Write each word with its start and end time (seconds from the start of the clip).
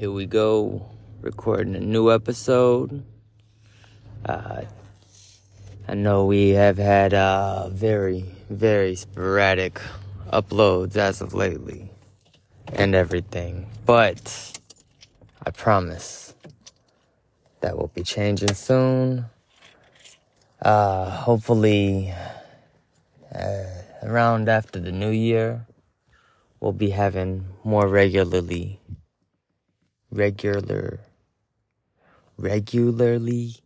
here 0.00 0.10
we 0.10 0.24
go, 0.24 0.88
recording 1.20 1.76
a 1.76 1.78
new 1.78 2.10
episode. 2.10 3.04
Uh, 4.24 4.62
I 5.86 5.92
know 5.92 6.24
we 6.24 6.48
have 6.56 6.78
had 6.78 7.12
uh, 7.12 7.68
very, 7.68 8.24
very 8.48 8.96
sporadic 8.96 9.78
uploads 10.32 10.96
as 10.96 11.20
of 11.20 11.34
lately 11.34 11.90
and 12.72 12.94
everything, 12.94 13.68
but 13.84 14.58
I 15.44 15.50
promise 15.50 16.32
that 17.60 17.76
will 17.76 17.92
be 17.94 18.02
changing 18.02 18.54
soon. 18.54 19.26
Uh, 20.62 21.10
hopefully, 21.10 22.14
uh, 23.34 23.64
around 24.02 24.48
after 24.48 24.80
the 24.80 24.92
new 24.92 25.10
year, 25.10 25.66
we'll 26.58 26.72
be 26.72 26.88
having 26.88 27.44
more 27.64 27.86
regularly, 27.86 28.80
regular, 30.10 31.00
regularly 32.36 33.56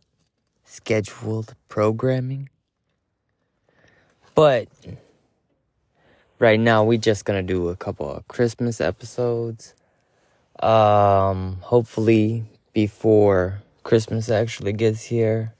scheduled 0.63 1.55
programming. 1.67 2.49
But 4.33 4.67
right 6.39 6.59
now, 6.59 6.83
we're 6.83 6.97
just 6.97 7.25
gonna 7.25 7.43
do 7.43 7.69
a 7.69 7.75
couple 7.75 8.09
of 8.11 8.27
Christmas 8.27 8.81
episodes. 8.81 9.73
Um, 10.59 11.57
hopefully 11.61 12.45
before 12.73 13.61
Christmas 13.83 14.29
actually 14.29 14.73
gets 14.73 15.03
here. 15.03 15.53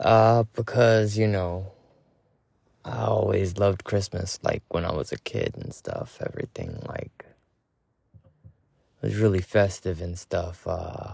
Uh, 0.00 0.44
because, 0.54 1.16
you 1.16 1.26
know, 1.26 1.70
I 2.84 3.04
always 3.04 3.56
loved 3.58 3.84
Christmas, 3.84 4.38
like 4.42 4.62
when 4.68 4.84
I 4.84 4.92
was 4.92 5.12
a 5.12 5.18
kid 5.18 5.54
and 5.56 5.72
stuff. 5.72 6.18
Everything, 6.20 6.78
like, 6.86 7.23
was 9.04 9.16
really 9.16 9.42
festive 9.42 10.00
and 10.00 10.18
stuff. 10.18 10.66
Uh, 10.66 11.12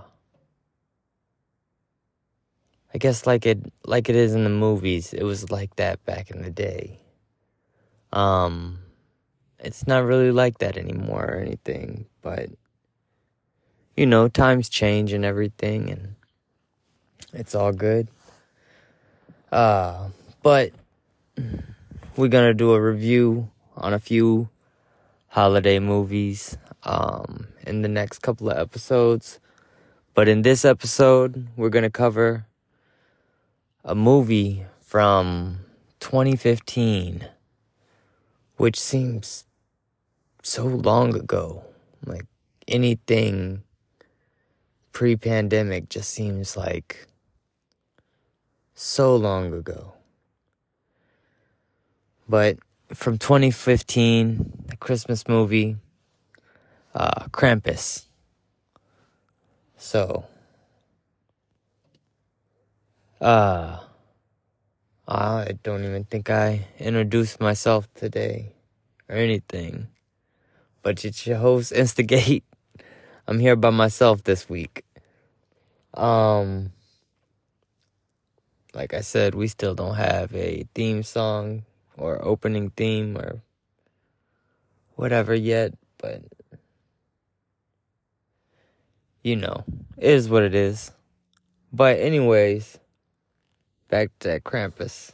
I 2.95 2.99
guess 2.99 3.27
like 3.27 3.45
it, 3.47 3.59
like 3.85 4.09
it 4.09 4.15
is 4.15 4.33
in 4.33 4.45
the 4.45 4.51
movies, 4.51 5.13
it 5.13 5.25
was 5.25 5.51
like 5.51 5.75
that 5.77 6.05
back 6.05 6.31
in 6.31 6.43
the 6.43 6.51
day. 6.51 7.01
Um, 8.13 8.79
it's 9.59 9.89
not 9.89 10.05
really 10.05 10.31
like 10.31 10.59
that 10.59 10.77
anymore 10.77 11.25
or 11.25 11.39
anything, 11.39 12.07
but 12.23 12.49
you 13.97 14.07
know, 14.07 14.29
times 14.29 14.69
change 14.69 15.13
and 15.13 15.25
everything, 15.25 15.91
and 15.91 16.15
it's 17.33 17.57
all 17.57 17.73
good. 17.73 18.07
Uh, 19.51 20.11
but 20.45 20.71
we're 22.17 22.29
gonna 22.29 22.55
do 22.55 22.73
a 22.73 22.81
review 22.81 23.51
on 23.77 23.93
a 23.95 23.99
few 23.99 24.49
holiday 25.29 25.81
movies 25.81 26.57
um, 26.83 27.49
in 27.67 27.83
the 27.83 27.89
next 27.89 28.21
couple 28.21 28.51
of 28.51 28.59
episodes. 28.59 29.41
But 30.15 30.29
in 30.29 30.43
this 30.43 30.65
episode, 30.65 31.49
we're 31.57 31.69
gonna 31.69 31.91
cover 31.91 32.47
a 33.85 33.95
movie 33.95 34.65
from 34.81 35.61
2015, 36.01 37.27
which 38.57 38.79
seems 38.79 39.45
so 40.43 40.65
long 40.65 41.15
ago. 41.15 41.65
Like 42.05 42.27
anything 42.67 43.63
pre 44.93 45.17
pandemic 45.17 45.89
just 45.89 46.11
seems 46.11 46.57
like 46.57 47.07
so 48.75 49.15
long 49.15 49.53
ago. 49.53 49.95
But 52.29 52.59
from 52.95 53.19
2015, 53.19 54.65
the 54.67 54.77
Christmas 54.77 55.27
movie, 55.29 55.77
uh, 56.95 57.27
Krampus. 57.29 58.07
So, 59.77 60.27
uh, 63.21 63.79
I 65.09 65.59
don't 65.63 65.85
even 65.85 66.05
think 66.05 66.31
I 66.31 66.69
introduced 66.79 67.41
myself 67.41 67.93
today 67.95 68.53
or 69.09 69.17
anything. 69.17 69.89
But 70.83 71.05
it's 71.05 71.27
your 71.27 71.39
host, 71.39 71.73
Instigate. 71.73 72.45
I'm 73.27 73.39
here 73.39 73.57
by 73.57 73.71
myself 73.71 74.25
this 74.25 74.49
week. 74.49 74.85
Um, 75.95 76.73
like 78.75 78.95
I 78.95 79.01
said, 79.01 79.35
we 79.35 79.49
still 79.49 79.75
don't 79.75 79.97
have 79.97 80.35
a 80.35 80.67
theme 80.75 81.03
song 81.03 81.65
or 81.97 82.25
opening 82.25 82.71
theme 82.71 83.17
or 83.17 83.43
whatever 84.95 85.35
yet, 85.35 85.75
but 85.99 86.23
you 89.23 89.37
know, 89.37 89.65
it 89.97 90.11
is 90.11 90.29
what 90.29 90.43
it 90.43 90.55
is. 90.55 90.93
But 91.73 91.99
anyways, 92.01 92.79
back 93.89 94.11
to 94.21 94.29
that 94.29 94.45
Krampus. 94.45 95.13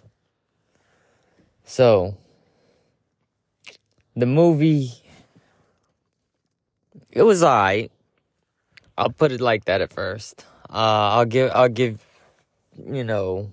So, 1.64 2.16
the 4.14 4.26
movie, 4.26 4.92
it 7.10 7.22
was 7.22 7.42
alright. 7.42 7.90
I'll 8.96 9.10
put 9.10 9.32
it 9.32 9.40
like 9.40 9.66
that 9.66 9.80
at 9.82 9.92
first. 9.92 10.46
Uh, 10.70 11.12
I'll 11.12 11.26
give, 11.26 11.50
I'll 11.54 11.68
give, 11.68 12.00
you 12.78 13.04
know, 13.04 13.50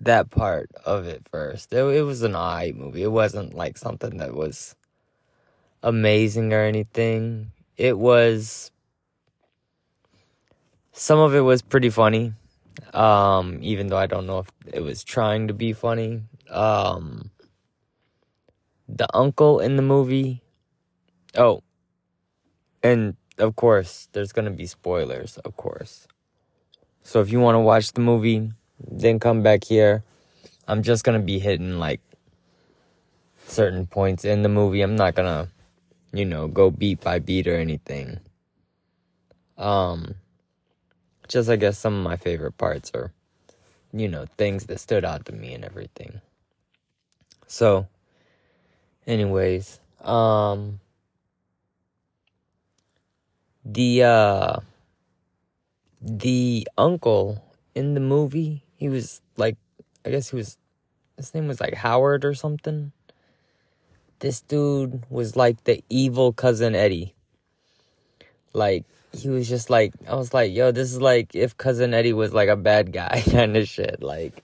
that 0.00 0.30
part 0.30 0.70
of 0.84 1.06
it 1.06 1.22
first. 1.30 1.72
It, 1.72 1.82
it 1.82 2.02
was 2.02 2.22
an 2.22 2.36
alright 2.36 2.76
movie. 2.76 3.02
It 3.02 3.10
wasn't 3.10 3.54
like 3.54 3.78
something 3.78 4.18
that 4.18 4.34
was 4.34 4.76
amazing 5.82 6.52
or 6.52 6.62
anything. 6.62 7.50
It 7.76 7.98
was, 7.98 8.70
some 10.92 11.18
of 11.18 11.34
it 11.34 11.40
was 11.40 11.62
pretty 11.62 11.90
funny. 11.90 12.32
Um, 12.94 13.58
even 13.60 13.88
though 13.88 13.96
I 13.96 14.06
don't 14.06 14.26
know 14.26 14.40
if 14.40 14.50
it 14.72 14.80
was 14.80 15.04
trying 15.04 15.48
to 15.48 15.54
be 15.54 15.72
funny. 15.72 16.22
Um, 16.50 17.30
the 18.88 19.08
uncle 19.14 19.60
in 19.60 19.76
the 19.76 19.82
movie. 19.82 20.42
Oh, 21.34 21.62
and 22.82 23.16
of 23.38 23.56
course, 23.56 24.08
there's 24.12 24.32
gonna 24.32 24.50
be 24.50 24.66
spoilers, 24.66 25.38
of 25.38 25.56
course. 25.56 26.06
So 27.02 27.20
if 27.20 27.32
you 27.32 27.40
want 27.40 27.56
to 27.56 27.60
watch 27.60 27.92
the 27.92 28.00
movie, 28.00 28.52
then 28.78 29.18
come 29.18 29.42
back 29.42 29.64
here. 29.64 30.04
I'm 30.68 30.82
just 30.82 31.04
gonna 31.04 31.20
be 31.20 31.38
hitting 31.38 31.78
like 31.78 32.00
certain 33.46 33.86
points 33.86 34.24
in 34.24 34.42
the 34.42 34.48
movie. 34.48 34.82
I'm 34.82 34.96
not 34.96 35.14
gonna, 35.14 35.48
you 36.12 36.24
know, 36.24 36.48
go 36.48 36.70
beat 36.70 37.00
by 37.00 37.18
beat 37.18 37.46
or 37.46 37.56
anything. 37.56 38.20
Um, 39.56 40.16
just 41.32 41.48
I 41.48 41.56
guess 41.56 41.78
some 41.78 41.94
of 41.94 42.04
my 42.04 42.16
favorite 42.16 42.58
parts 42.58 42.90
are, 42.94 43.12
you 43.92 44.08
know, 44.08 44.26
things 44.36 44.66
that 44.66 44.80
stood 44.80 45.04
out 45.04 45.24
to 45.26 45.32
me 45.32 45.54
and 45.54 45.64
everything. 45.64 46.20
So, 47.46 47.86
anyways, 49.06 49.80
um, 50.02 50.80
the 53.64 54.02
uh 54.02 54.56
the 56.00 56.66
uncle 56.76 57.42
in 57.74 57.94
the 57.94 58.00
movie 58.00 58.64
he 58.76 58.88
was 58.88 59.20
like 59.36 59.56
i 60.04 60.10
guess 60.10 60.30
he 60.30 60.36
was 60.36 60.58
his 61.16 61.32
name 61.32 61.46
was 61.46 61.60
like 61.60 61.74
howard 61.74 62.24
or 62.24 62.34
something 62.34 62.90
this 64.18 64.40
dude 64.40 65.04
was 65.08 65.36
like 65.36 65.62
the 65.64 65.82
evil 65.88 66.32
cousin 66.32 66.74
eddie 66.74 67.14
like 68.52 68.84
he 69.12 69.28
was 69.28 69.48
just 69.48 69.70
like 69.70 69.92
i 70.08 70.14
was 70.14 70.32
like 70.32 70.52
yo 70.52 70.72
this 70.72 70.92
is 70.92 71.00
like 71.00 71.34
if 71.34 71.56
cousin 71.56 71.94
eddie 71.94 72.12
was 72.12 72.32
like 72.32 72.48
a 72.48 72.56
bad 72.56 72.92
guy 72.92 73.22
kind 73.30 73.56
of 73.56 73.68
shit 73.68 74.02
like 74.02 74.42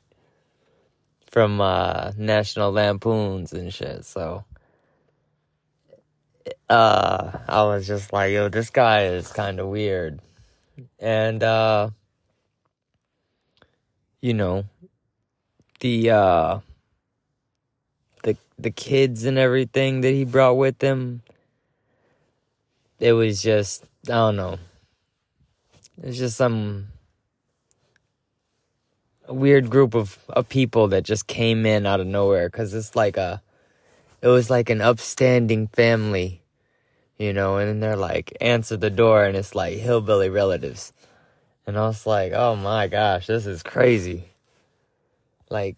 from 1.30 1.60
uh 1.60 2.12
national 2.16 2.72
lampoons 2.72 3.52
and 3.52 3.72
shit 3.72 4.04
so 4.04 4.44
uh 6.68 7.38
I 7.48 7.62
was 7.64 7.86
just 7.86 8.12
like, 8.12 8.32
yo, 8.32 8.48
this 8.48 8.70
guy 8.70 9.04
is 9.04 9.32
kind 9.32 9.60
of 9.60 9.68
weird. 9.68 10.20
And 10.98 11.42
uh 11.42 11.90
you 14.20 14.34
know, 14.34 14.64
the 15.80 16.10
uh 16.10 16.58
the 18.22 18.36
the 18.58 18.70
kids 18.70 19.24
and 19.24 19.38
everything 19.38 20.00
that 20.02 20.10
he 20.10 20.24
brought 20.24 20.54
with 20.54 20.82
him 20.82 21.22
it 22.98 23.12
was 23.12 23.40
just 23.40 23.84
I 24.08 24.14
don't 24.14 24.36
know. 24.36 24.58
It's 26.02 26.18
just 26.18 26.36
some 26.36 26.88
weird 29.28 29.68
group 29.68 29.94
of, 29.94 30.18
of 30.30 30.48
people 30.48 30.88
that 30.88 31.02
just 31.02 31.26
came 31.26 31.66
in 31.66 31.84
out 31.84 32.00
of 32.00 32.06
nowhere 32.06 32.48
cuz 32.48 32.72
it's 32.72 32.96
like 32.96 33.18
a 33.18 33.42
it 34.22 34.28
was 34.28 34.50
like 34.50 34.70
an 34.70 34.80
upstanding 34.80 35.68
family, 35.68 36.42
you 37.18 37.32
know, 37.32 37.58
and 37.58 37.82
they're 37.82 37.96
like, 37.96 38.36
answer 38.40 38.76
the 38.76 38.90
door, 38.90 39.24
and 39.24 39.36
it's 39.36 39.54
like 39.54 39.76
hillbilly 39.76 40.28
relatives. 40.28 40.92
And 41.66 41.78
I 41.78 41.86
was 41.86 42.06
like, 42.06 42.32
oh 42.32 42.56
my 42.56 42.88
gosh, 42.88 43.26
this 43.26 43.46
is 43.46 43.62
crazy. 43.62 44.24
Like, 45.50 45.76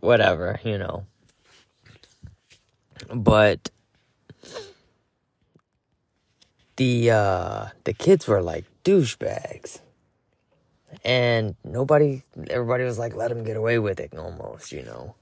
whatever, 0.00 0.60
you 0.64 0.78
know. 0.78 1.06
But 3.12 3.70
the 6.76 7.10
uh 7.10 7.66
the 7.84 7.92
kids 7.92 8.26
were 8.26 8.42
like 8.42 8.64
douchebags. 8.84 9.80
And 11.04 11.56
nobody 11.64 12.22
everybody 12.48 12.84
was 12.84 12.98
like 12.98 13.14
let 13.14 13.28
them 13.28 13.44
get 13.44 13.56
away 13.56 13.78
with 13.78 14.00
it 14.00 14.16
almost, 14.16 14.72
you 14.72 14.82
know. 14.82 15.14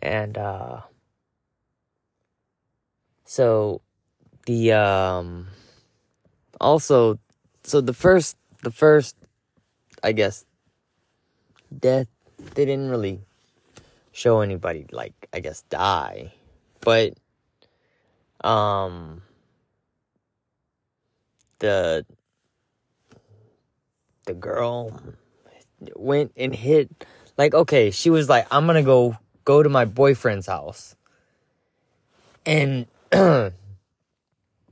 And 0.00 0.38
uh 0.38 0.80
so 3.24 3.80
the 4.46 4.72
um 4.72 5.48
also 6.60 7.18
so 7.62 7.80
the 7.80 7.92
first 7.92 8.36
the 8.62 8.70
first 8.70 9.16
I 10.02 10.12
guess 10.12 10.44
death 11.76 12.08
they 12.54 12.64
didn't 12.64 12.90
really 12.90 13.20
show 14.12 14.40
anybody 14.40 14.86
like 14.92 15.14
I 15.32 15.40
guess 15.40 15.62
die. 15.62 16.32
But 16.80 17.14
um 18.42 19.22
the 21.58 22.04
the 24.26 24.34
girl 24.34 25.00
went 25.96 26.32
and 26.36 26.54
hit 26.54 27.06
like 27.36 27.54
okay, 27.54 27.90
she 27.90 28.10
was 28.10 28.28
like 28.28 28.46
I'm 28.50 28.66
going 28.66 28.76
to 28.76 28.82
go 28.82 29.16
go 29.44 29.62
to 29.62 29.68
my 29.68 29.84
boyfriend's 29.84 30.46
house. 30.46 30.94
And 32.44 32.86
the 33.10 33.52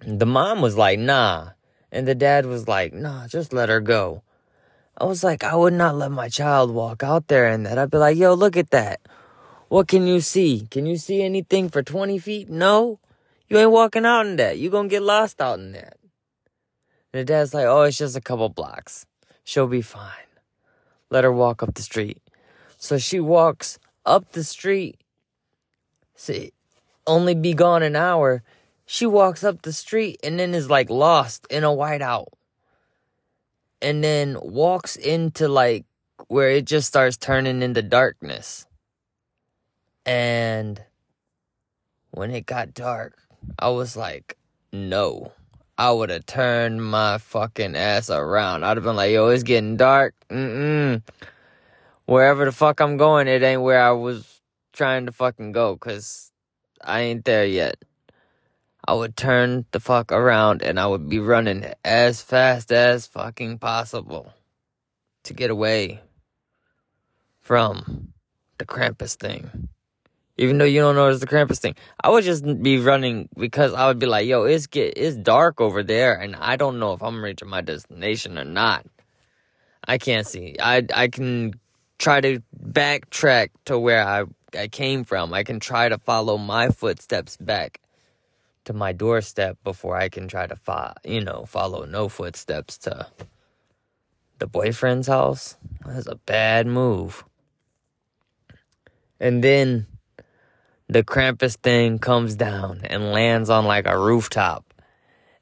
mom 0.07 0.61
was 0.61 0.77
like, 0.77 0.99
"Nah." 0.99 1.51
And 1.93 2.07
the 2.07 2.15
dad 2.15 2.47
was 2.47 2.69
like, 2.69 2.93
"Nah, 2.93 3.27
just 3.29 3.53
let 3.53 3.69
her 3.69 3.81
go." 3.81 4.23
I 4.99 5.05
was 5.05 5.23
like, 5.23 5.45
I 5.45 5.55
would 5.55 5.75
not 5.75 5.95
let 5.95 6.11
my 6.11 6.29
child 6.31 6.71
walk 6.71 7.03
out 7.03 7.29
there 7.29 7.47
and 7.49 7.67
that. 7.67 7.77
I'd 7.77 7.91
be 7.91 7.99
like, 7.99 8.17
yo, 8.17 8.33
look 8.33 8.57
at 8.57 8.71
that. 8.71 9.01
What 9.69 9.89
can 9.89 10.07
you 10.07 10.21
see? 10.21 10.67
Can 10.71 10.87
you 10.87 10.97
see 10.97 11.23
anything 11.23 11.69
for 11.69 11.83
20 11.83 12.19
feet? 12.19 12.49
No. 12.49 12.99
You 13.49 13.59
ain't 13.59 13.71
walking 13.71 14.07
out 14.07 14.27
in 14.27 14.37
that. 14.37 14.59
You 14.59 14.71
gonna 14.71 14.89
get 14.89 15.03
lost 15.03 15.41
out 15.41 15.59
in 15.59 15.73
that. 15.73 15.99
And 17.17 17.23
the 17.27 17.33
dad's 17.33 17.55
like, 17.55 17.65
oh, 17.65 17.85
it's 17.85 17.97
just 17.97 18.15
a 18.15 18.21
couple 18.21 18.51
blocks. 18.51 19.07
She'll 19.43 19.69
be 19.69 19.81
fine. 19.81 20.29
Let 21.09 21.25
her 21.25 21.33
walk 21.33 21.63
up 21.63 21.73
the 21.73 21.81
street. 21.81 22.21
So 22.77 22.99
she 22.99 23.21
walks 23.21 23.79
up 24.05 24.33
the 24.33 24.45
street. 24.45 25.01
See, 26.15 26.53
only 27.07 27.35
be 27.35 27.55
gone 27.55 27.83
an 27.83 27.97
hour. 27.97 28.43
She 28.85 29.07
walks 29.07 29.43
up 29.43 29.63
the 29.63 29.73
street 29.73 30.21
and 30.23 30.39
then 30.39 30.53
is 30.53 30.69
like 30.69 30.91
lost 30.91 31.47
in 31.49 31.65
a 31.65 31.69
whiteout 31.69 32.27
and 33.81 34.05
then 34.05 34.37
walks 34.39 34.97
into 34.97 35.49
like 35.49 35.87
where 36.29 36.51
it 36.51 36.67
just 36.67 36.87
starts 36.87 37.17
turning 37.17 37.63
into 37.63 37.81
darkness. 37.81 38.67
And 40.05 40.83
when 42.11 42.31
it 42.31 42.45
got 42.45 42.75
dark, 42.75 43.23
I 43.59 43.71
was 43.71 43.97
like, 43.97 44.37
no. 44.71 45.33
I 45.79 45.93
would 45.93 46.09
have 46.09 46.25
turned 46.25 46.83
my 46.83 47.19
fucking 47.19 47.77
ass 47.77 48.09
around. 48.09 48.65
I'd 48.65 48.79
have 48.79 48.85
been 48.85 48.97
like, 48.97 49.13
yo, 49.13 49.29
it's 49.29 49.43
getting 49.43 49.77
dark. 49.77 50.15
Mm-mm. 50.31 51.03
Wherever 52.07 52.47
the 52.47 52.53
fuck 52.53 52.81
I'm 52.81 52.97
going, 52.97 53.29
it 53.29 53.43
ain't 53.43 53.61
where 53.61 53.83
I 53.83 53.91
was 53.91 54.41
trying 54.73 55.07
to 55.07 55.13
fucking 55.13 55.53
go, 55.53 55.77
cause 55.77 56.33
I 56.83 57.01
ain't 57.01 57.25
there 57.25 57.45
yet. 57.45 57.77
I 58.89 58.95
would 58.95 59.17
turn 59.17 59.67
the 59.73 59.81
fuck 59.81 60.13
around 60.13 60.63
and 60.63 60.79
I 60.79 60.87
would 60.87 61.09
be 61.09 61.19
running 61.19 61.67
as 61.85 62.23
fast 62.23 62.73
as 62.73 63.07
fucking 63.07 63.59
possible 63.59 64.33
to 65.25 65.35
get 65.35 65.51
away 65.51 66.01
from 67.41 68.13
the 68.59 68.65
Krampus 68.65 69.17
thing. 69.17 69.69
Even 70.39 70.59
though 70.59 70.67
you 70.67 70.81
don't 70.81 70.95
know 70.95 71.15
the 71.15 71.27
Krampus 71.27 71.59
thing, 71.59 71.77
I 72.03 72.11
would 72.11 72.25
just 72.25 72.45
be 72.63 72.79
running 72.79 73.29
because 73.37 73.73
I 73.73 73.87
would 73.87 73.99
be 73.99 74.07
like, 74.07 74.27
"Yo, 74.27 74.45
it's 74.45 74.67
get 74.67 74.95
it's 74.97 75.17
dark 75.17 75.61
over 75.61 75.83
there, 75.83 76.15
and 76.15 76.37
I 76.37 76.57
don't 76.57 76.79
know 76.79 76.93
if 76.93 77.03
I'm 77.03 77.25
reaching 77.25 77.49
my 77.49 77.63
destination 77.63 78.39
or 78.39 78.45
not. 78.45 78.87
I 79.87 79.99
can't 79.99 80.27
see. 80.27 80.57
I 80.61 80.85
I 80.95 81.09
can 81.09 81.55
try 81.99 82.21
to 82.21 82.43
backtrack 82.63 83.51
to 83.67 83.79
where 83.79 84.07
I 84.07 84.25
I 84.57 84.69
came 84.69 85.05
from. 85.05 85.33
I 85.33 85.43
can 85.43 85.59
try 85.59 85.89
to 85.89 85.99
follow 85.99 86.37
my 86.37 86.69
footsteps 86.69 87.37
back 87.39 87.81
to 88.65 88.73
my 88.73 88.93
doorstep 88.93 89.57
before 89.65 89.97
I 89.97 90.09
can 90.09 90.29
try 90.29 90.47
to 90.47 90.57
fo- 90.57 90.95
you 91.05 91.23
know 91.23 91.47
follow 91.47 91.87
no 91.87 92.09
footsteps 92.09 92.77
to 92.79 93.07
the 94.39 94.47
boyfriend's 94.47 95.07
house. 95.09 95.57
That's 95.87 96.07
a 96.07 96.17
bad 96.17 96.67
move. 96.67 97.25
And 99.19 99.43
then 99.43 99.87
the 100.89 101.03
Krampus 101.03 101.57
thing 101.57 101.99
comes 101.99 102.37
down 102.37 102.83
and 102.85 103.13
lands 103.13 103.51
on 103.51 103.65
like 103.65 103.87
a 103.87 103.99
rooftop. 103.99 104.65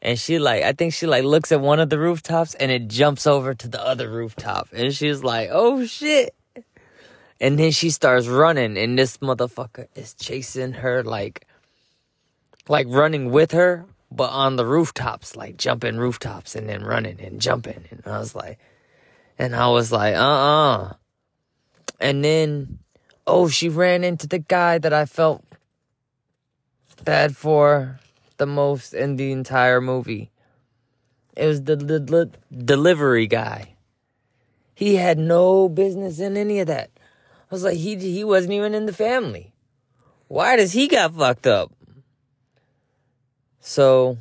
And 0.00 0.18
she 0.18 0.38
like 0.38 0.62
I 0.62 0.72
think 0.72 0.92
she 0.92 1.06
like 1.06 1.24
looks 1.24 1.52
at 1.52 1.60
one 1.60 1.80
of 1.80 1.88
the 1.88 1.98
rooftops 1.98 2.54
and 2.54 2.70
it 2.70 2.88
jumps 2.88 3.26
over 3.26 3.54
to 3.54 3.68
the 3.68 3.84
other 3.84 4.10
rooftop. 4.10 4.68
And 4.72 4.94
she's 4.94 5.24
like, 5.24 5.48
"Oh 5.50 5.86
shit." 5.86 6.34
And 7.40 7.58
then 7.58 7.72
she 7.72 7.90
starts 7.90 8.26
running 8.26 8.76
and 8.76 8.98
this 8.98 9.18
motherfucker 9.18 9.88
is 9.94 10.14
chasing 10.14 10.72
her 10.72 11.02
like 11.02 11.46
like 12.68 12.86
running 12.88 13.30
with 13.30 13.52
her, 13.52 13.86
but 14.10 14.30
on 14.30 14.56
the 14.56 14.66
rooftops, 14.66 15.36
like 15.36 15.56
jumping 15.56 15.96
rooftops 15.96 16.54
and 16.54 16.68
then 16.68 16.84
running 16.84 17.20
and 17.20 17.40
jumping. 17.40 17.84
And 17.90 18.02
I 18.06 18.18
was 18.18 18.34
like, 18.34 18.58
and 19.38 19.54
I 19.54 19.68
was 19.68 19.90
like, 19.92 20.14
uh 20.14 20.18
uh-uh. 20.18 20.82
uh. 20.84 20.92
And 22.00 22.24
then, 22.24 22.80
oh, 23.26 23.48
she 23.48 23.68
ran 23.68 24.04
into 24.04 24.26
the 24.26 24.38
guy 24.38 24.78
that 24.78 24.92
I 24.92 25.04
felt 25.04 25.44
bad 27.04 27.36
for 27.36 28.00
the 28.36 28.46
most 28.46 28.94
in 28.94 29.16
the 29.16 29.32
entire 29.32 29.80
movie. 29.80 30.30
It 31.36 31.46
was 31.46 31.62
the, 31.62 31.76
the, 31.76 31.98
the 31.98 32.30
delivery 32.64 33.26
guy. 33.26 33.74
He 34.74 34.96
had 34.96 35.18
no 35.18 35.68
business 35.68 36.18
in 36.18 36.36
any 36.36 36.60
of 36.60 36.66
that. 36.66 36.90
I 36.98 37.54
was 37.54 37.62
like, 37.62 37.76
he 37.76 37.96
he 37.96 38.24
wasn't 38.24 38.54
even 38.54 38.74
in 38.74 38.86
the 38.86 38.92
family. 38.92 39.52
Why 40.26 40.56
does 40.56 40.72
he 40.72 40.88
got 40.88 41.14
fucked 41.14 41.46
up? 41.46 41.72
So, 43.60 44.18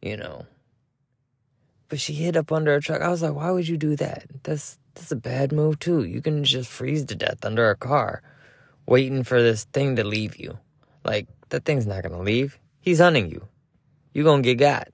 you 0.00 0.16
know. 0.16 0.46
But 1.88 2.00
she 2.00 2.14
hid 2.14 2.36
up 2.36 2.52
under 2.52 2.74
a 2.74 2.80
truck. 2.80 3.02
I 3.02 3.08
was 3.08 3.22
like, 3.22 3.34
why 3.34 3.50
would 3.50 3.68
you 3.68 3.76
do 3.76 3.96
that? 3.96 4.24
That's 4.42 4.78
that's 4.98 5.12
a 5.12 5.16
bad 5.16 5.52
move 5.52 5.78
too. 5.78 6.02
You 6.02 6.20
can 6.20 6.44
just 6.44 6.68
freeze 6.68 7.04
to 7.06 7.14
death 7.14 7.44
under 7.44 7.70
a 7.70 7.76
car, 7.76 8.22
waiting 8.86 9.22
for 9.22 9.40
this 9.40 9.64
thing 9.64 9.96
to 9.96 10.04
leave 10.04 10.36
you. 10.36 10.58
Like 11.04 11.28
that 11.50 11.64
thing's 11.64 11.86
not 11.86 12.02
gonna 12.02 12.20
leave. 12.20 12.58
He's 12.80 12.98
hunting 12.98 13.30
you. 13.30 13.46
You 14.12 14.24
gonna 14.24 14.42
get 14.42 14.56
got. 14.56 14.88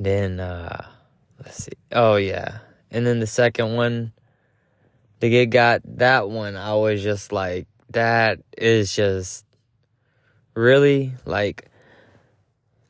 Then 0.00 0.40
uh 0.40 0.86
let's 1.38 1.64
see. 1.64 1.72
Oh 1.92 2.16
yeah. 2.16 2.58
And 2.90 3.06
then 3.06 3.20
the 3.20 3.26
second 3.26 3.76
one 3.76 4.12
to 5.20 5.28
get 5.28 5.50
got 5.50 5.82
that 5.98 6.30
one 6.30 6.56
I 6.56 6.74
was 6.74 7.02
just 7.02 7.32
like 7.32 7.66
that 7.90 8.38
is 8.56 8.94
just 8.94 9.44
really 10.54 11.12
like 11.26 11.70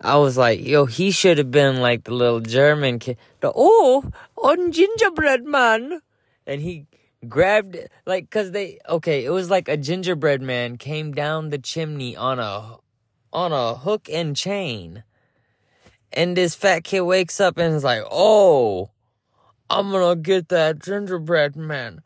I 0.00 0.16
was 0.16 0.36
like, 0.36 0.64
yo, 0.64 0.86
he 0.86 1.10
should 1.10 1.38
have 1.38 1.50
been 1.50 1.80
like 1.80 2.04
the 2.04 2.14
little 2.14 2.40
German 2.40 2.98
kid. 2.98 3.16
The 3.40 3.52
oh, 3.54 4.10
on 4.36 4.70
gingerbread 4.70 5.44
man, 5.44 6.00
and 6.46 6.60
he 6.60 6.86
grabbed 7.26 7.74
it 7.74 7.90
like 8.06 8.24
because 8.24 8.52
they 8.52 8.78
okay, 8.88 9.24
it 9.24 9.30
was 9.30 9.50
like 9.50 9.68
a 9.68 9.76
gingerbread 9.76 10.40
man 10.40 10.76
came 10.76 11.12
down 11.12 11.48
the 11.48 11.58
chimney 11.58 12.16
on 12.16 12.38
a 12.38 12.76
on 13.32 13.52
a 13.52 13.74
hook 13.74 14.08
and 14.10 14.36
chain, 14.36 15.02
and 16.12 16.36
this 16.36 16.54
fat 16.54 16.84
kid 16.84 17.00
wakes 17.00 17.40
up 17.40 17.58
and 17.58 17.74
is 17.74 17.84
like, 17.84 18.04
oh, 18.08 18.90
I'm 19.68 19.90
gonna 19.90 20.14
get 20.14 20.48
that 20.48 20.78
gingerbread 20.78 21.56
man. 21.56 22.02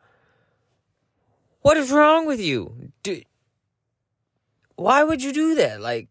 What 1.61 1.77
is 1.77 1.91
wrong 1.91 2.25
with 2.25 2.41
you? 2.41 2.91
Do, 3.03 3.21
why 4.75 5.03
would 5.03 5.23
you 5.23 5.31
do 5.31 5.55
that? 5.55 5.79
Like, 5.79 6.09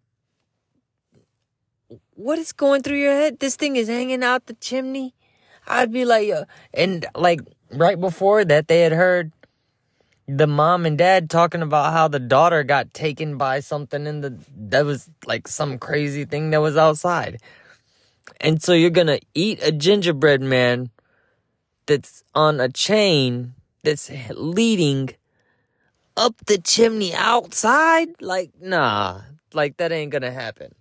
what 2.23 2.39
is 2.39 2.53
going 2.53 2.83
through 2.83 2.99
your 2.99 3.13
head? 3.13 3.41
This 3.41 3.57
thing 3.57 3.77
is 3.77 3.89
hanging 3.89 4.23
out 4.23 4.47
the 4.47 4.55
chimney. 4.55 5.15
I'd 5.67 5.93
be 5.93 6.05
like, 6.05 6.31
uh, 6.31 6.45
and 6.73 7.07
like 7.15 7.41
right 7.73 8.01
before 8.01 8.45
that, 8.45 8.69
they 8.69 8.81
had 8.81 8.93
heard 8.93 9.33
the 10.29 10.47
mom 10.47 10.87
and 10.87 10.97
dad 10.97 11.29
talking 11.29 11.63
about 11.63 11.93
how 11.93 12.09
the 12.09 12.21
daughter 12.21 12.63
got 12.63 12.95
taken 12.95 13.37
by 13.37 13.61
something 13.61 14.07
in 14.07 14.21
the 14.21 14.39
that 14.57 14.85
was 14.85 15.11
like 15.27 15.49
some 15.49 15.79
crazy 15.79 16.25
thing 16.25 16.51
that 16.51 16.61
was 16.61 16.77
outside. 16.77 17.41
And 18.41 18.63
so 18.63 18.73
you're 18.73 18.91
gonna 18.91 19.19
eat 19.35 19.61
a 19.63 19.73
gingerbread 19.73 20.41
man 20.41 20.91
that's 21.87 22.23
on 22.35 22.61
a 22.61 22.69
chain 22.69 23.55
that's 23.83 24.11
leading 24.31 25.11
up 26.17 26.37
the 26.47 26.59
chimney 26.59 27.15
outside? 27.15 28.21
Like, 28.21 28.53
nah, 28.61 29.23
like 29.53 29.77
that 29.79 29.91
ain't 29.91 30.13
gonna 30.13 30.31
happen. 30.31 30.75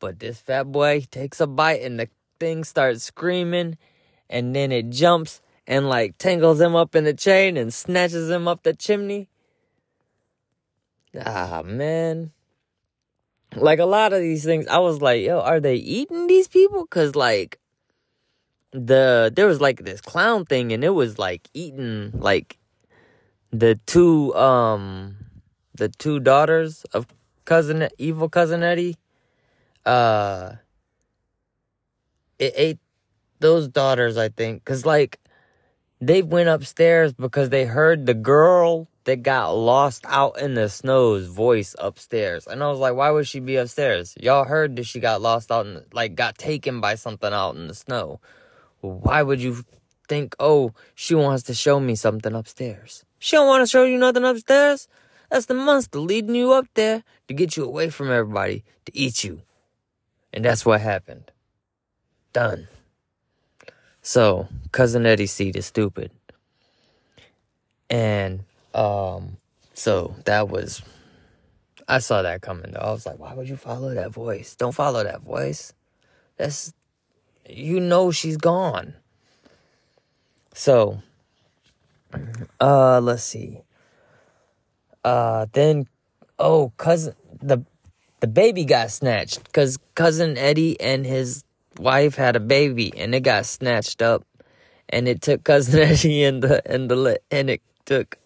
But 0.00 0.18
this 0.20 0.40
fat 0.40 0.64
boy 0.64 1.06
takes 1.10 1.40
a 1.40 1.46
bite 1.46 1.82
and 1.82 1.98
the 1.98 2.08
thing 2.38 2.64
starts 2.64 3.04
screaming, 3.04 3.78
and 4.30 4.54
then 4.54 4.72
it 4.72 4.90
jumps 4.90 5.40
and 5.66 5.88
like 5.88 6.16
tangles 6.18 6.60
him 6.60 6.74
up 6.74 6.94
in 6.94 7.04
the 7.04 7.14
chain 7.14 7.56
and 7.56 7.72
snatches 7.72 8.30
him 8.30 8.48
up 8.48 8.62
the 8.62 8.74
chimney. 8.74 9.28
Ah, 11.24 11.62
man. 11.64 12.32
like 13.56 13.78
a 13.78 13.86
lot 13.86 14.12
of 14.12 14.20
these 14.20 14.44
things, 14.44 14.66
I 14.68 14.78
was 14.78 15.00
like, 15.00 15.22
yo, 15.22 15.40
are 15.40 15.60
they 15.60 15.76
eating 15.76 16.26
these 16.26 16.48
people? 16.48 16.86
Cause 16.86 17.14
like 17.14 17.58
the 18.72 19.32
there 19.34 19.46
was 19.46 19.60
like 19.60 19.84
this 19.84 20.00
clown 20.00 20.44
thing 20.44 20.72
and 20.72 20.84
it 20.84 20.90
was 20.90 21.18
like 21.18 21.48
eating 21.54 22.10
like 22.12 22.58
the 23.50 23.80
two 23.86 24.34
um 24.34 25.16
the 25.74 25.88
two 25.88 26.20
daughters 26.20 26.84
of 26.92 27.06
cousin 27.46 27.88
evil 27.98 28.28
cousin 28.28 28.62
Eddie. 28.62 28.96
Uh 29.84 30.52
it 32.38 32.52
ate 32.56 32.78
those 33.40 33.68
daughters, 33.68 34.16
I 34.16 34.28
think, 34.28 34.64
cause 34.64 34.84
like 34.86 35.18
they 36.00 36.22
went 36.22 36.48
upstairs 36.48 37.12
because 37.12 37.50
they 37.50 37.64
heard 37.64 38.06
the 38.06 38.14
girl 38.14 38.88
that 39.04 39.22
got 39.22 39.52
lost 39.52 40.04
out 40.06 40.38
in 40.38 40.54
the 40.54 40.68
snow's 40.68 41.26
voice 41.26 41.74
upstairs. 41.78 42.46
And 42.46 42.62
I 42.62 42.68
was 42.68 42.78
like, 42.78 42.94
why 42.94 43.10
would 43.10 43.26
she 43.26 43.40
be 43.40 43.56
upstairs? 43.56 44.14
Y'all 44.20 44.44
heard 44.44 44.76
that 44.76 44.84
she 44.84 45.00
got 45.00 45.22
lost 45.22 45.50
out 45.50 45.66
and 45.66 45.82
like 45.92 46.14
got 46.14 46.36
taken 46.36 46.80
by 46.80 46.94
something 46.94 47.32
out 47.32 47.56
in 47.56 47.68
the 47.68 47.74
snow. 47.74 48.20
Why 48.80 49.22
would 49.22 49.40
you 49.40 49.64
think, 50.08 50.36
oh, 50.38 50.72
she 50.94 51.14
wants 51.14 51.42
to 51.44 51.54
show 51.54 51.80
me 51.80 51.94
something 51.94 52.34
upstairs? 52.34 53.04
She 53.18 53.36
don't 53.36 53.48
want 53.48 53.62
to 53.62 53.70
show 53.70 53.84
you 53.84 53.98
nothing 53.98 54.24
upstairs. 54.24 54.88
That's 55.30 55.46
the 55.46 55.54
monster 55.54 55.98
leading 55.98 56.34
you 56.34 56.52
up 56.52 56.66
there 56.74 57.02
to 57.28 57.34
get 57.34 57.56
you 57.56 57.64
away 57.64 57.90
from 57.90 58.10
everybody 58.10 58.62
to 58.84 58.96
eat 58.96 59.24
you. 59.24 59.42
And 60.32 60.44
that's 60.44 60.64
what 60.64 60.80
happened. 60.80 61.30
Done. 62.32 62.68
So, 64.02 64.48
cousin 64.72 65.06
Eddie's 65.06 65.32
seed 65.32 65.56
is 65.56 65.66
stupid. 65.66 66.10
And 67.90 68.44
um 68.74 69.38
so 69.74 70.14
that 70.24 70.48
was 70.48 70.82
I 71.88 71.98
saw 71.98 72.22
that 72.22 72.42
coming 72.42 72.72
though. 72.72 72.80
I 72.80 72.90
was 72.90 73.06
like, 73.06 73.18
why 73.18 73.32
would 73.34 73.48
you 73.48 73.56
follow 73.56 73.94
that 73.94 74.10
voice? 74.10 74.54
Don't 74.54 74.74
follow 74.74 75.02
that 75.04 75.22
voice. 75.22 75.72
That's 76.36 76.72
you 77.48 77.80
know 77.80 78.10
she's 78.10 78.36
gone. 78.36 78.94
So 80.52 81.02
uh 82.60 83.00
let's 83.00 83.24
see. 83.24 83.62
Uh 85.04 85.46
then 85.52 85.86
oh 86.38 86.72
cousin 86.76 87.14
the 87.42 87.64
the 88.20 88.26
baby 88.26 88.64
got 88.64 88.90
snatched 88.90 89.44
because 89.44 89.78
cousin 89.94 90.36
Eddie 90.36 90.80
and 90.80 91.06
his 91.06 91.44
wife 91.78 92.16
had 92.16 92.36
a 92.36 92.40
baby 92.40 92.92
and 92.96 93.14
it 93.14 93.20
got 93.20 93.46
snatched 93.46 94.02
up 94.02 94.24
and 94.88 95.06
it 95.06 95.22
took 95.22 95.44
cousin 95.44 95.80
Eddie 95.88 96.24
and 96.24 96.42
the 96.42 96.62
and 96.70 96.90
the 96.90 97.20
and 97.30 97.50
it 97.50 97.62
took 97.84 98.18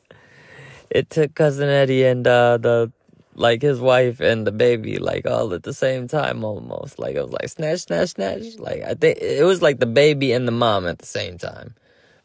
it 0.91 1.11
took 1.11 1.35
cousin 1.35 1.69
Eddie 1.69 2.05
and 2.05 2.27
uh 2.27 2.59
the 2.59 2.93
like 3.35 3.63
his 3.63 3.81
wife 3.81 4.21
and 4.21 4.47
the 4.47 4.53
baby 4.53 4.99
like 4.99 5.27
all 5.27 5.55
at 5.55 5.63
the 5.63 5.73
same 5.73 6.07
time 6.07 6.45
almost. 6.45 6.99
Like 6.99 7.17
it 7.17 7.23
was 7.23 7.33
like 7.33 7.49
snatch 7.49 7.81
snatch 7.81 8.11
snatch. 8.11 8.59
Like 8.59 8.83
I 8.83 8.95
think 8.95 9.19
it 9.19 9.45
was 9.45 9.63
like 9.63 9.81
the 9.81 9.87
baby 9.87 10.33
and 10.33 10.47
the 10.47 10.53
mom 10.53 10.87
at 10.87 10.99
the 10.99 11.07
same 11.07 11.39
time. 11.39 11.75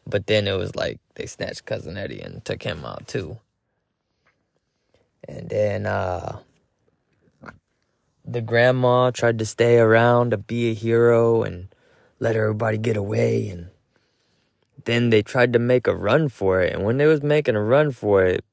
But 0.06 0.26
then 0.26 0.46
it 0.46 0.56
was 0.56 0.74
like 0.74 1.00
they 1.14 1.26
snatched 1.26 1.66
cousin 1.66 1.96
Eddie 1.96 2.20
and 2.20 2.44
took 2.44 2.62
him 2.62 2.84
out 2.84 3.08
too. 3.08 3.38
And 5.26 5.48
then 5.48 5.86
uh 5.86 6.38
the 8.30 8.42
grandma 8.42 9.10
tried 9.10 9.38
to 9.38 9.46
stay 9.46 9.78
around 9.78 10.30
to 10.30 10.36
be 10.36 10.70
a 10.70 10.74
hero 10.74 11.42
and 11.42 11.68
let 12.20 12.36
everybody 12.36 12.76
get 12.76 12.96
away 12.96 13.48
and 13.48 13.68
then 14.84 15.08
they 15.08 15.22
tried 15.22 15.52
to 15.52 15.58
make 15.58 15.86
a 15.86 15.94
run 15.94 16.28
for 16.28 16.62
it. 16.62 16.72
And 16.72 16.84
when 16.84 16.96
they 16.98 17.06
was 17.06 17.22
making 17.22 17.56
a 17.56 17.62
run 17.62 17.90
for 17.90 18.24
it 18.24 18.44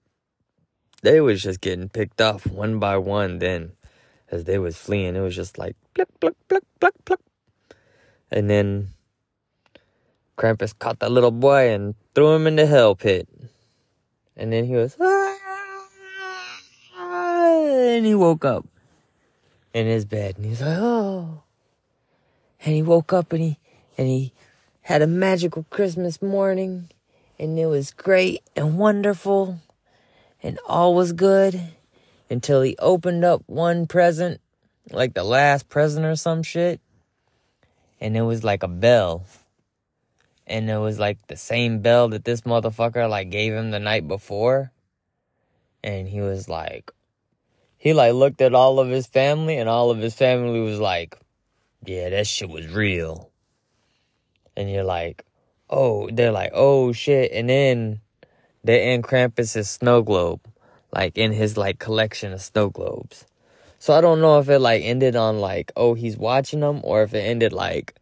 they 1.01 1.19
was 1.19 1.43
just 1.43 1.61
getting 1.61 1.89
picked 1.89 2.21
off 2.21 2.47
one 2.47 2.79
by 2.79 2.97
one 2.97 3.39
then 3.39 3.73
as 4.31 4.45
they 4.45 4.57
was 4.57 4.77
fleeing. 4.77 5.15
It 5.15 5.19
was 5.19 5.35
just 5.35 5.57
like 5.57 5.75
pluck 5.93 6.07
pluck 6.21 6.35
pluck 6.47 6.63
pluck 6.79 6.93
pluck. 7.03 7.19
And 8.31 8.49
then 8.49 8.89
Krampus 10.37 10.77
caught 10.77 10.99
that 10.99 11.11
little 11.11 11.31
boy 11.31 11.69
and 11.69 11.95
threw 12.15 12.33
him 12.33 12.47
in 12.47 12.55
the 12.55 12.65
hell 12.65 12.95
pit. 12.95 13.27
And 14.37 14.53
then 14.53 14.65
he 14.65 14.75
was 14.75 14.95
ah, 14.99 15.35
and 16.95 18.05
he 18.05 18.15
woke 18.15 18.45
up 18.45 18.65
in 19.75 19.87
his 19.87 20.05
bed 20.05 20.37
and 20.37 20.45
he's 20.45 20.61
like, 20.61 20.77
oh. 20.79 21.43
And 22.63 22.73
he 22.73 22.81
woke 22.81 23.11
up 23.11 23.33
and 23.33 23.41
he 23.41 23.59
and 23.97 24.07
he 24.07 24.31
had 24.83 25.01
a 25.01 25.07
magical 25.07 25.65
Christmas 25.69 26.21
morning 26.21 26.87
and 27.37 27.59
it 27.59 27.65
was 27.65 27.91
great 27.91 28.41
and 28.55 28.77
wonderful 28.77 29.59
and 30.41 30.57
all 30.65 30.95
was 30.95 31.11
good 31.11 31.59
until 32.29 32.61
he 32.61 32.77
opened 32.79 33.25
up 33.25 33.43
one 33.47 33.85
present, 33.85 34.39
like 34.91 35.13
the 35.13 35.25
last 35.25 35.67
present 35.67 36.05
or 36.05 36.15
some 36.15 36.41
shit. 36.41 36.79
And 37.99 38.15
it 38.15 38.21
was 38.21 38.45
like 38.45 38.63
a 38.63 38.69
bell. 38.69 39.25
And 40.47 40.69
it 40.69 40.77
was 40.77 40.99
like 40.99 41.27
the 41.27 41.35
same 41.35 41.81
bell 41.81 42.07
that 42.09 42.23
this 42.23 42.41
motherfucker 42.41 43.09
like 43.09 43.29
gave 43.29 43.51
him 43.51 43.71
the 43.71 43.79
night 43.79 44.07
before. 44.07 44.71
And 45.83 46.07
he 46.07 46.21
was 46.21 46.47
like, 46.47 46.91
he 47.85 47.93
like 47.93 48.15
looked 48.15 48.41
at 48.41 48.55
all 48.55 48.79
of 48.79 48.89
his 48.89 49.05
family 49.05 49.57
and 49.57 49.69
all 49.69 49.91
of 49.91 49.99
his 49.99 50.15
family 50.15 50.59
was 50.59 50.79
like, 50.79 51.19
yeah, 51.85 52.09
that 52.09 52.25
shit 52.25 52.49
was 52.49 52.67
real. 52.67 53.29
And 54.57 54.71
you're 54.71 54.83
like, 54.83 55.23
oh, 55.69 56.09
they're 56.11 56.31
like, 56.31 56.49
oh 56.55 56.93
shit. 56.93 57.31
And 57.31 57.47
then 57.47 58.01
they're 58.63 58.91
in 58.91 59.03
Krampus's 59.03 59.69
snow 59.69 60.01
globe, 60.01 60.41
like 60.91 61.15
in 61.15 61.31
his 61.31 61.57
like 61.57 61.77
collection 61.77 62.33
of 62.33 62.41
snow 62.41 62.71
globes. 62.71 63.27
So 63.77 63.93
I 63.93 64.01
don't 64.01 64.19
know 64.19 64.39
if 64.39 64.49
it 64.49 64.57
like 64.57 64.81
ended 64.83 65.15
on 65.15 65.37
like, 65.37 65.71
oh, 65.75 65.93
he's 65.93 66.17
watching 66.17 66.61
them 66.61 66.81
or 66.83 67.03
if 67.03 67.13
it 67.13 67.19
ended 67.19 67.53
like, 67.53 67.93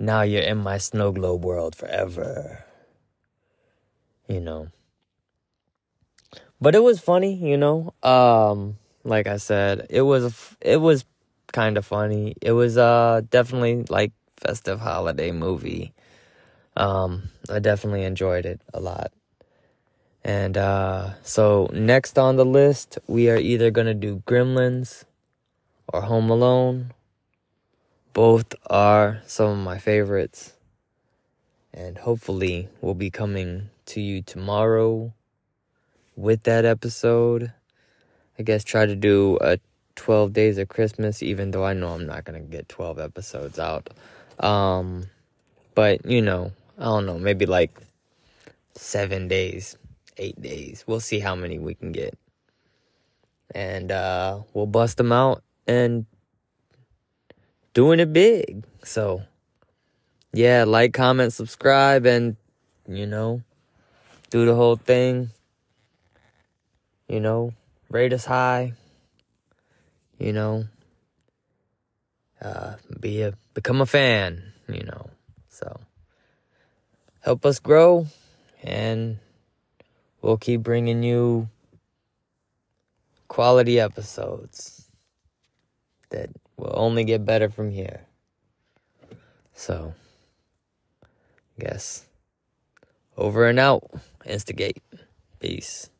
now 0.00 0.22
you're 0.22 0.42
in 0.42 0.58
my 0.58 0.78
snow 0.78 1.12
globe 1.12 1.44
world 1.44 1.76
forever. 1.76 2.64
You 4.26 4.40
know. 4.40 4.70
But 6.62 6.76
it 6.76 6.82
was 6.84 7.00
funny, 7.00 7.34
you 7.34 7.56
know. 7.56 7.92
Um, 8.04 8.78
like 9.02 9.26
I 9.26 9.38
said, 9.38 9.88
it 9.90 10.02
was 10.02 10.32
it 10.60 10.76
was 10.76 11.04
kind 11.50 11.76
of 11.76 11.84
funny. 11.84 12.36
It 12.40 12.52
was 12.52 12.78
uh 12.78 13.22
definitely 13.28 13.82
like 13.88 14.12
festive 14.36 14.78
holiday 14.78 15.32
movie. 15.32 15.92
Um, 16.76 17.30
I 17.50 17.58
definitely 17.58 18.04
enjoyed 18.04 18.46
it 18.46 18.60
a 18.72 18.78
lot. 18.78 19.10
And 20.22 20.56
uh, 20.56 21.14
so 21.24 21.68
next 21.72 22.16
on 22.16 22.36
the 22.36 22.44
list, 22.44 22.96
we 23.08 23.28
are 23.28 23.38
either 23.38 23.72
gonna 23.72 23.92
do 23.92 24.22
Gremlins 24.24 25.02
or 25.92 26.02
Home 26.02 26.30
Alone. 26.30 26.92
Both 28.12 28.54
are 28.70 29.20
some 29.26 29.50
of 29.50 29.58
my 29.58 29.78
favorites. 29.78 30.52
And 31.74 31.98
hopefully, 31.98 32.68
will 32.80 32.94
be 32.94 33.10
coming 33.10 33.70
to 33.86 34.00
you 34.00 34.22
tomorrow 34.22 35.12
with 36.16 36.42
that 36.44 36.64
episode. 36.64 37.52
I 38.38 38.42
guess 38.42 38.64
try 38.64 38.86
to 38.86 38.96
do 38.96 39.38
a 39.40 39.58
12 39.96 40.32
days 40.32 40.58
of 40.58 40.68
Christmas, 40.68 41.22
even 41.22 41.50
though 41.50 41.64
I 41.64 41.74
know 41.74 41.88
I'm 41.88 42.06
not 42.06 42.24
going 42.24 42.42
to 42.42 42.48
get 42.48 42.68
12 42.68 42.98
episodes 42.98 43.58
out. 43.58 43.90
Um, 44.40 45.08
but, 45.74 46.04
you 46.06 46.22
know, 46.22 46.52
I 46.78 46.84
don't 46.84 47.06
know, 47.06 47.18
maybe 47.18 47.46
like 47.46 47.70
seven 48.74 49.28
days, 49.28 49.76
eight 50.16 50.40
days. 50.40 50.84
We'll 50.86 51.00
see 51.00 51.20
how 51.20 51.34
many 51.34 51.58
we 51.58 51.74
can 51.74 51.92
get. 51.92 52.18
And 53.54 53.92
uh, 53.92 54.40
we'll 54.54 54.66
bust 54.66 54.96
them 54.96 55.12
out 55.12 55.42
and 55.66 56.06
doing 57.74 58.00
it 58.00 58.12
big. 58.12 58.64
So, 58.82 59.22
yeah, 60.32 60.64
like, 60.64 60.94
comment, 60.94 61.34
subscribe, 61.34 62.06
and, 62.06 62.36
you 62.88 63.06
know, 63.06 63.42
do 64.30 64.46
the 64.46 64.54
whole 64.54 64.76
thing 64.76 65.30
you 67.08 67.20
know, 67.20 67.52
rate 67.90 68.12
us 68.12 68.24
high, 68.24 68.72
you 70.18 70.32
know, 70.32 70.64
uh, 72.40 72.74
be 73.00 73.22
a, 73.22 73.34
become 73.54 73.80
a 73.80 73.86
fan, 73.86 74.42
you 74.68 74.82
know, 74.84 75.10
so 75.48 75.80
help 77.20 77.44
us 77.46 77.58
grow 77.58 78.06
and 78.62 79.18
we'll 80.20 80.36
keep 80.36 80.62
bringing 80.62 81.02
you 81.02 81.48
quality 83.28 83.80
episodes 83.80 84.88
that 86.10 86.30
will 86.56 86.72
only 86.74 87.04
get 87.04 87.24
better 87.24 87.48
from 87.48 87.70
here. 87.70 88.02
So, 89.54 89.94
guess 91.58 92.06
over 93.16 93.46
and 93.46 93.58
out, 93.58 93.90
instigate. 94.24 94.82
Peace. 95.38 95.91